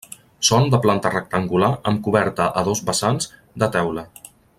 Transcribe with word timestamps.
Són 0.47 0.63
de 0.75 0.79
planta 0.85 1.11
rectangular 1.15 1.69
amb 1.91 2.01
coberta 2.07 2.47
a 2.63 2.67
dos 2.71 2.81
vessants, 2.91 3.29
de 3.65 3.71
teula. 3.77 4.07